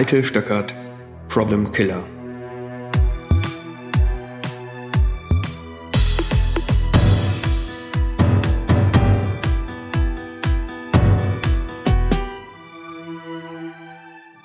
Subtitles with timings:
[0.00, 0.74] Alte Stöckert
[1.28, 2.02] Problem Killer.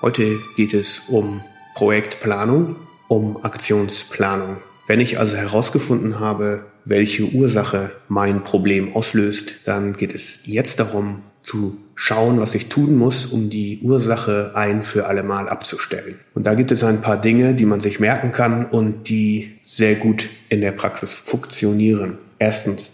[0.01, 1.39] Heute geht es um
[1.75, 2.75] Projektplanung,
[3.07, 4.57] um Aktionsplanung.
[4.87, 11.23] Wenn ich also herausgefunden habe, welche Ursache mein Problem auslöst, dann geht es jetzt darum
[11.45, 16.19] zu schauen, was ich tun muss, um die Ursache ein für alle Mal abzustellen.
[16.33, 19.95] Und da gibt es ein paar Dinge, die man sich merken kann und die sehr
[19.95, 22.17] gut in der Praxis funktionieren.
[22.39, 22.91] Erstens,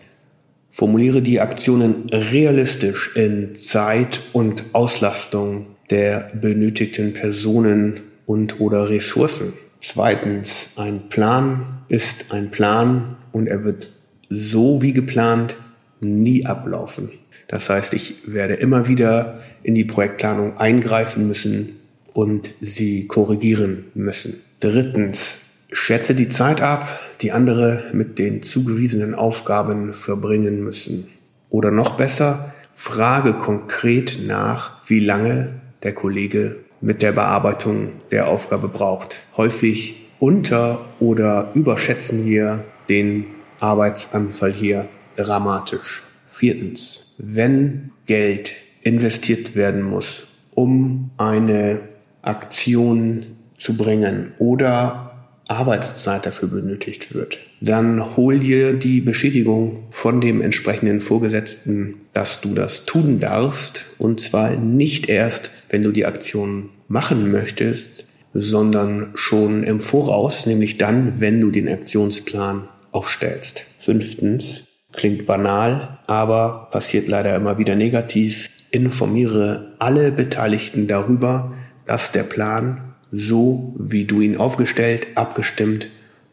[0.69, 9.53] formuliere die Aktionen realistisch in Zeit und Auslastung der benötigten Personen und oder Ressourcen.
[9.81, 13.91] Zweitens, ein Plan ist ein Plan und er wird
[14.29, 15.55] so wie geplant
[15.99, 17.09] nie ablaufen.
[17.51, 21.81] Das heißt, ich werde immer wieder in die Projektplanung eingreifen müssen
[22.13, 24.41] und sie korrigieren müssen.
[24.61, 31.07] Drittens, schätze die Zeit ab, die andere mit den zugewiesenen Aufgaben verbringen müssen.
[31.49, 38.69] Oder noch besser, frage konkret nach, wie lange der Kollege mit der Bearbeitung der Aufgabe
[38.69, 39.17] braucht.
[39.35, 43.25] Häufig unter- oder überschätzen wir den
[43.59, 46.01] Arbeitsanfall hier dramatisch.
[46.25, 51.79] Viertens, wenn Geld investiert werden muss, um eine
[52.23, 53.25] Aktion
[53.57, 60.99] zu bringen oder Arbeitszeit dafür benötigt wird, dann hol dir die Bestätigung von dem entsprechenden
[60.99, 63.85] Vorgesetzten, dass du das tun darfst.
[63.99, 70.77] Und zwar nicht erst, wenn du die Aktion machen möchtest, sondern schon im Voraus, nämlich
[70.77, 73.65] dann, wenn du den Aktionsplan aufstellst.
[73.77, 78.49] Fünftens, klingt banal, aber passiert leider immer wieder negativ.
[78.71, 81.53] Informiere alle Beteiligten darüber,
[81.85, 85.89] dass der Plan so wie du ihn aufgestellt, abgestimmt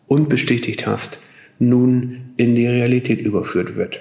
[0.07, 1.19] und bestätigt hast,
[1.59, 4.01] nun in die Realität überführt wird.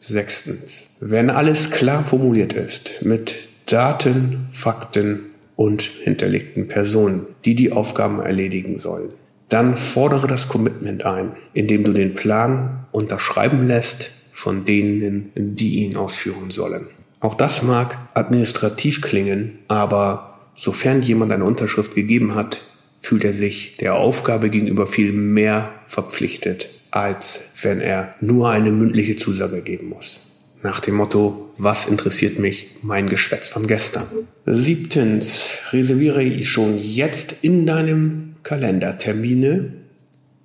[0.00, 3.34] Sechstens, wenn alles klar formuliert ist, mit
[3.66, 5.20] Daten, Fakten
[5.56, 9.10] und hinterlegten Personen, die die Aufgaben erledigen sollen,
[9.48, 15.96] dann fordere das Commitment ein, indem du den Plan unterschreiben lässt von denen, die ihn
[15.96, 16.88] ausführen sollen.
[17.20, 22.60] Auch das mag administrativ klingen, aber Sofern jemand eine Unterschrift gegeben hat,
[23.00, 29.16] fühlt er sich der Aufgabe gegenüber viel mehr verpflichtet, als wenn er nur eine mündliche
[29.16, 30.33] Zusage geben muss.
[30.64, 34.06] Nach dem Motto, was interessiert mich mein Geschwätz von gestern?
[34.46, 39.74] Siebtens, reserviere ich schon jetzt in deinem Kalender Termine,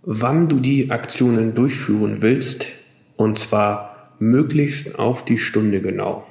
[0.01, 2.67] wann du die Aktionen durchführen willst,
[3.15, 6.27] und zwar möglichst auf die Stunde genau.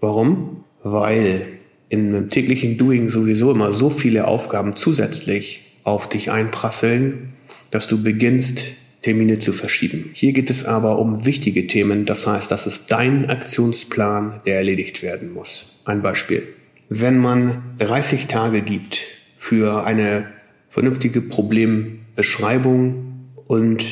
[0.00, 0.64] Warum?
[0.82, 1.46] Weil
[1.90, 7.34] in einem täglichen Doing sowieso immer so viele Aufgaben zusätzlich auf dich einprasseln,
[7.70, 8.64] dass du beginnst,
[9.02, 10.10] Termine zu verschieben.
[10.12, 15.02] Hier geht es aber um wichtige Themen, das heißt, das ist dein Aktionsplan, der erledigt
[15.02, 15.82] werden muss.
[15.84, 16.42] Ein Beispiel.
[16.88, 19.00] Wenn man 30 Tage gibt
[19.36, 20.26] für eine
[20.68, 23.84] vernünftige Problembeschreibung und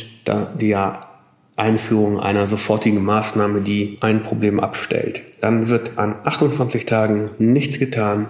[0.60, 0.76] die
[1.56, 8.28] Einführung einer sofortigen Maßnahme, die ein Problem abstellt, dann wird an 28 Tagen nichts getan.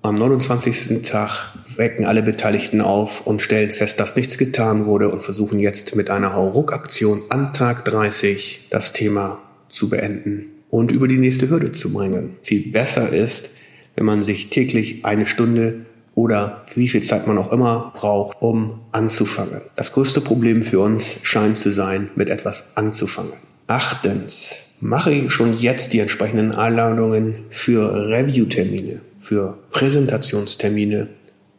[0.00, 1.02] Am 29.
[1.02, 5.96] Tag wecken alle Beteiligten auf und stellen fest, dass nichts getan wurde und versuchen jetzt
[5.96, 11.72] mit einer Hauruck-Aktion an Tag 30 das Thema zu beenden und über die nächste Hürde
[11.72, 12.36] zu bringen.
[12.42, 13.50] Viel besser ist,
[13.96, 15.80] wenn man sich täglich eine Stunde
[16.14, 19.62] oder wie viel Zeit man auch immer braucht, um anzufangen.
[19.74, 23.32] Das größte Problem für uns scheint zu sein, mit etwas anzufangen.
[23.66, 31.08] Achtens, mache schon jetzt die entsprechenden Einladungen für Review-Termine, für Präsentationstermine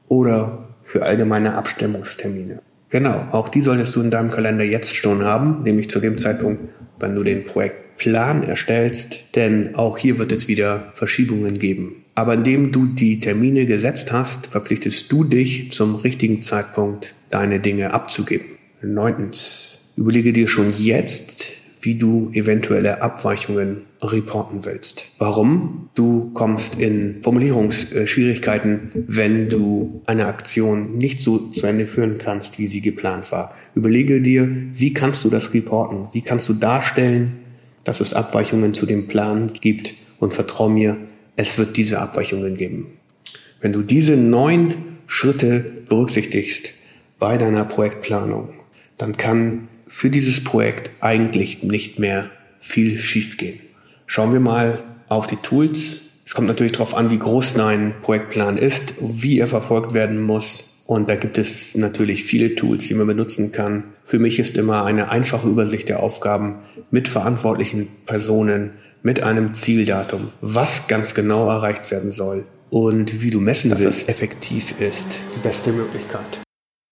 [0.07, 2.61] oder für allgemeine Abstimmungstermine.
[2.89, 6.61] Genau, auch die solltest du in deinem Kalender jetzt schon haben, nämlich zu dem Zeitpunkt,
[6.99, 12.03] wenn du den Projektplan erstellst, denn auch hier wird es wieder Verschiebungen geben.
[12.15, 17.93] Aber indem du die Termine gesetzt hast, verpflichtest du dich zum richtigen Zeitpunkt, deine Dinge
[17.93, 18.47] abzugeben.
[18.81, 21.47] Neuntens, überlege dir schon jetzt,
[21.81, 25.05] wie du eventuelle Abweichungen reporten willst.
[25.17, 25.89] Warum?
[25.95, 32.67] Du kommst in Formulierungsschwierigkeiten, wenn du eine Aktion nicht so zu Ende führen kannst, wie
[32.67, 33.55] sie geplant war.
[33.75, 36.09] Überlege dir, wie kannst du das reporten?
[36.11, 37.39] Wie kannst du darstellen,
[37.83, 39.93] dass es Abweichungen zu dem Plan gibt?
[40.19, 40.97] Und vertrau mir,
[41.37, 42.87] es wird diese Abweichungen geben.
[43.61, 44.75] Wenn du diese neun
[45.07, 46.71] Schritte berücksichtigst
[47.19, 48.49] bei deiner Projektplanung,
[48.97, 52.29] dann kann für dieses Projekt eigentlich nicht mehr
[52.61, 53.59] viel schiefgehen.
[54.05, 55.97] Schauen wir mal auf die Tools.
[56.25, 60.83] Es kommt natürlich darauf an, wie groß dein Projektplan ist, wie er verfolgt werden muss.
[60.85, 63.83] Und da gibt es natürlich viele Tools, die man benutzen kann.
[64.03, 66.59] Für mich ist immer eine einfache Übersicht der Aufgaben
[66.89, 68.71] mit verantwortlichen Personen,
[69.03, 74.01] mit einem Zieldatum, was ganz genau erreicht werden soll und wie du messen dass willst,
[74.01, 76.39] es effektiv ist, die beste Möglichkeit.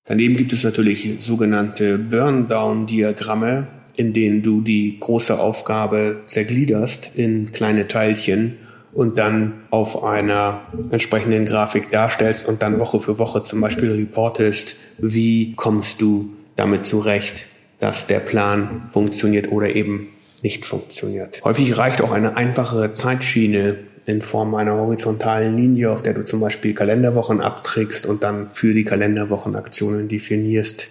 [0.08, 3.68] Daneben gibt es natürlich sogenannte Burn-Down-Diagramme,
[3.98, 8.58] in denen du die große Aufgabe zergliederst in kleine Teilchen
[8.94, 10.62] und dann auf einer
[10.92, 16.86] entsprechenden Grafik darstellst und dann Woche für Woche zum Beispiel reportest, wie kommst du damit
[16.86, 17.46] zurecht,
[17.80, 20.08] dass der Plan funktioniert oder eben
[20.42, 21.44] nicht funktioniert.
[21.44, 23.76] Häufig reicht auch eine einfache Zeitschiene
[24.08, 28.74] in Form einer horizontalen Linie, auf der du zum Beispiel Kalenderwochen abträgst und dann für
[28.74, 30.88] die Kalenderwochenaktionen definierst.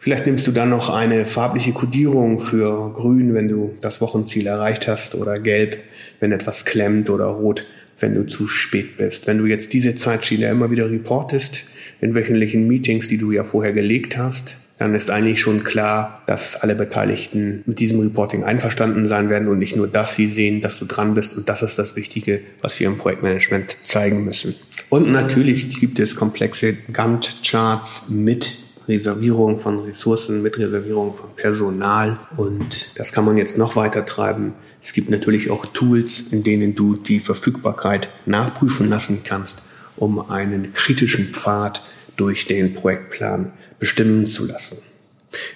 [0.00, 4.88] Vielleicht nimmst du dann noch eine farbliche Kodierung für grün, wenn du das Wochenziel erreicht
[4.88, 5.78] hast oder gelb,
[6.18, 7.64] wenn etwas klemmt oder rot,
[8.00, 9.28] wenn du zu spät bist.
[9.28, 11.64] Wenn du jetzt diese Zeitschiene immer wieder reportest
[12.00, 16.56] in wöchentlichen Meetings, die du ja vorher gelegt hast, dann ist eigentlich schon klar, dass
[16.56, 20.78] alle Beteiligten mit diesem Reporting einverstanden sein werden und nicht nur, dass sie sehen, dass
[20.78, 24.54] du dran bist und das ist das Wichtige, was wir im Projektmanagement zeigen müssen.
[24.88, 28.56] Und natürlich gibt es komplexe Gantt-Charts mit
[28.88, 32.18] Reservierung von Ressourcen, mit Reservierung von Personal.
[32.36, 34.54] Und das kann man jetzt noch weiter treiben.
[34.80, 39.62] Es gibt natürlich auch Tools, in denen du die Verfügbarkeit nachprüfen lassen kannst,
[39.96, 41.82] um einen kritischen Pfad
[42.18, 44.78] durch den Projektplan bestimmen zu lassen.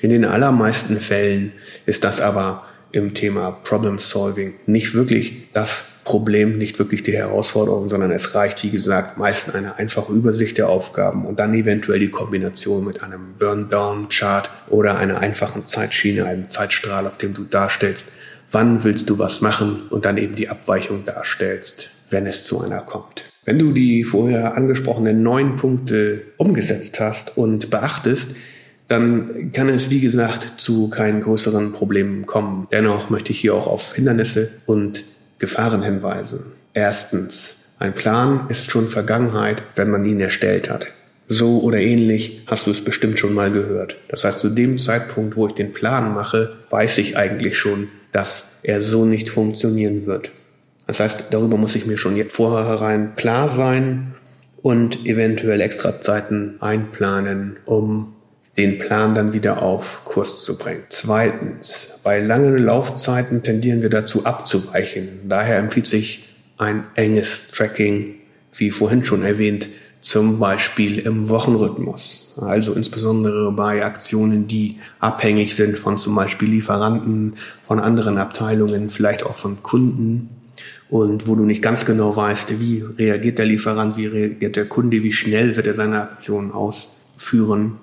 [0.00, 1.52] In den allermeisten Fällen
[1.86, 7.88] ist das aber im Thema Problem Solving nicht wirklich das Problem, nicht wirklich die Herausforderung,
[7.88, 12.10] sondern es reicht, wie gesagt, meist eine einfache Übersicht der Aufgaben und dann eventuell die
[12.10, 18.06] Kombination mit einem Burn-Down-Chart oder einer einfachen Zeitschiene, einem Zeitstrahl, auf dem du darstellst,
[18.50, 22.80] wann willst du was machen und dann eben die Abweichung darstellst, wenn es zu einer
[22.80, 23.31] kommt.
[23.44, 28.36] Wenn du die vorher angesprochenen neun Punkte umgesetzt hast und beachtest,
[28.86, 32.68] dann kann es, wie gesagt, zu keinen größeren Problemen kommen.
[32.70, 35.04] Dennoch möchte ich hier auch auf Hindernisse und
[35.38, 36.52] Gefahren hinweisen.
[36.72, 40.88] Erstens, ein Plan ist schon Vergangenheit, wenn man ihn erstellt hat.
[41.26, 43.96] So oder ähnlich hast du es bestimmt schon mal gehört.
[44.08, 48.58] Das heißt, zu dem Zeitpunkt, wo ich den Plan mache, weiß ich eigentlich schon, dass
[48.62, 50.30] er so nicht funktionieren wird.
[50.92, 54.12] Das heißt, darüber muss ich mir schon jetzt vorherein klar sein
[54.60, 58.12] und eventuell extra Zeiten einplanen, um
[58.58, 60.82] den Plan dann wieder auf Kurs zu bringen.
[60.90, 65.30] Zweitens, bei langen Laufzeiten tendieren wir dazu abzuweichen.
[65.30, 66.28] Daher empfiehlt sich
[66.58, 68.16] ein enges Tracking,
[68.52, 69.68] wie vorhin schon erwähnt,
[70.02, 72.34] zum Beispiel im Wochenrhythmus.
[72.38, 77.36] Also insbesondere bei Aktionen, die abhängig sind von zum Beispiel Lieferanten,
[77.66, 80.41] von anderen Abteilungen, vielleicht auch von Kunden
[80.92, 85.02] und wo du nicht ganz genau weißt, wie reagiert der Lieferant, wie reagiert der Kunde,
[85.02, 87.78] wie schnell wird er seine Aktion ausführen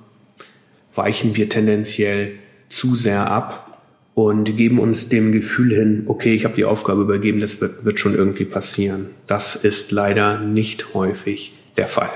[1.00, 2.34] weichen wir tendenziell
[2.68, 3.82] zu sehr ab
[4.16, 8.02] und geben uns dem Gefühl hin, okay, ich habe die Aufgabe übergeben, das wird, wird
[8.02, 9.08] schon irgendwie passieren.
[9.26, 12.10] Das ist leider nicht häufig der Fall.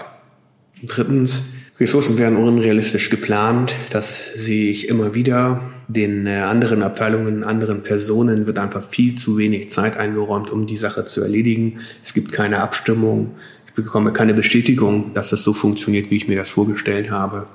[0.82, 1.46] Drittens,
[1.80, 3.76] Ressourcen werden unrealistisch geplant.
[3.90, 5.62] Das sehe ich immer wieder.
[5.88, 10.78] Den äh, anderen Abteilungen, anderen Personen wird einfach viel zu wenig Zeit eingeräumt, um die
[10.78, 11.80] Sache zu erledigen.
[12.02, 13.32] Es gibt keine Abstimmung.
[13.68, 17.48] Ich bekomme keine Bestätigung, dass das so funktioniert, wie ich mir das vorgestellt habe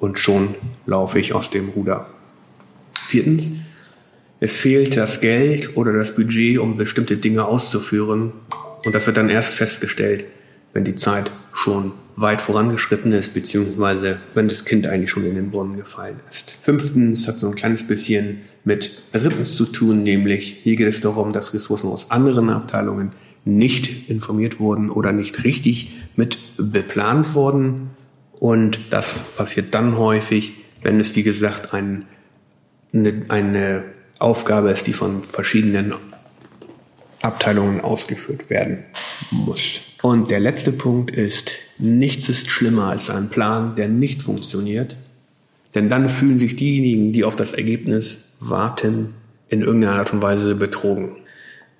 [0.00, 0.54] und schon
[0.86, 2.06] laufe ich aus dem Ruder.
[3.06, 3.52] Viertens,
[4.40, 8.32] es fehlt das Geld oder das Budget, um bestimmte Dinge auszuführen
[8.84, 10.24] und das wird dann erst festgestellt,
[10.72, 15.50] wenn die Zeit schon weit vorangeschritten ist, beziehungsweise wenn das Kind eigentlich schon in den
[15.50, 16.50] Brunnen gefallen ist.
[16.62, 21.32] Fünftens hat so ein kleines bisschen mit drittens zu tun, nämlich hier geht es darum,
[21.32, 23.12] dass Ressourcen aus anderen Abteilungen
[23.44, 27.90] nicht informiert wurden oder nicht richtig mit beplant wurden
[28.38, 32.06] und das passiert dann häufig, wenn es, wie gesagt, ein,
[32.92, 33.84] eine, eine
[34.18, 35.94] Aufgabe ist, die von verschiedenen
[37.22, 38.84] Abteilungen ausgeführt werden
[39.30, 39.80] muss.
[40.02, 44.96] Und der letzte Punkt ist, nichts ist schlimmer als ein Plan, der nicht funktioniert.
[45.74, 49.14] Denn dann fühlen sich diejenigen, die auf das Ergebnis warten,
[49.48, 51.16] in irgendeiner Art und Weise betrogen.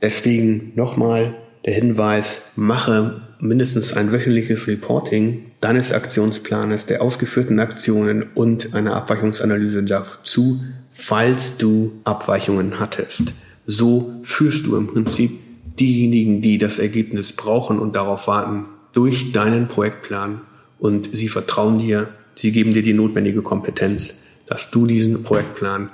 [0.02, 1.34] Deswegen nochmal
[1.66, 9.82] der Hinweis, mache mindestens ein wöchentliches Reporting deines Aktionsplanes, der ausgeführten Aktionen und einer Abweichungsanalyse
[9.82, 10.60] dazu,
[10.90, 13.34] falls du Abweichungen hattest.
[13.66, 15.32] So führst du im Prinzip
[15.78, 18.64] diejenigen, die das Ergebnis brauchen und darauf warten,
[18.96, 20.40] durch deinen Projektplan
[20.78, 25.90] und sie vertrauen dir, sie geben dir die notwendige Kompetenz, dass du diesen Projektplan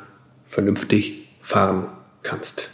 [0.47, 1.89] vernünftig fahren
[2.23, 2.69] kannst.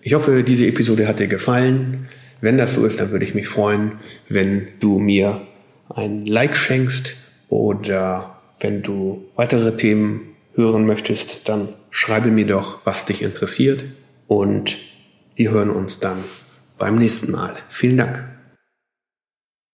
[0.00, 2.08] Ich hoffe, diese Episode hat dir gefallen.
[2.40, 5.42] Wenn das so ist, dann würde ich mich freuen, wenn du mir
[5.90, 7.14] ein Like schenkst
[7.48, 13.84] oder wenn du weitere Themen hören möchtest, dann schreibe mir doch, was dich interessiert
[14.28, 14.78] und
[15.36, 16.18] wir hören uns dann
[16.78, 17.54] beim nächsten Mal.
[17.68, 18.31] Vielen Dank.